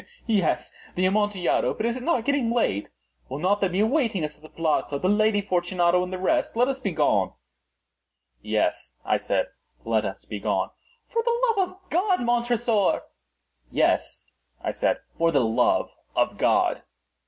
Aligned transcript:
"He! 0.01 0.07
he! 0.07 0.07
he!—he! 0.07 0.33
he! 0.33 0.33
he!—yes, 0.41 0.73
the 0.95 1.05
Amontillado. 1.05 1.73
But 1.75 1.85
is 1.85 1.95
it 1.97 2.01
not 2.01 2.25
getting 2.25 2.49
late? 2.49 2.89
Will 3.29 3.37
not 3.37 3.61
they 3.61 3.67
be 3.67 3.81
awaiting 3.81 4.23
us 4.23 4.35
at 4.35 4.41
the 4.41 4.49
palazzo, 4.49 4.97
the 4.97 5.07
Lady 5.07 5.41
Fortunato 5.43 6.03
and 6.03 6.11
the 6.11 6.17
rest? 6.17 6.55
Let 6.55 6.67
us 6.69 6.79
be 6.79 6.91
gone." 6.91 7.33
"Yes," 8.41 8.95
I 9.05 9.17
said, 9.17 9.49
"let 9.85 10.03
us 10.03 10.25
be 10.25 10.39
gone." 10.39 10.71
"For 11.07 11.21
the 11.21 11.53
love 11.55 11.69
of 11.69 11.89
God, 11.91 12.21
Montressor!" 12.23 13.03
"Yes," 13.69 14.25
I 14.59 14.71
said, 14.71 15.01
"for 15.19 15.31
the 15.31 15.45
love 15.45 15.91
of 16.15 16.39
God!" 16.39 16.81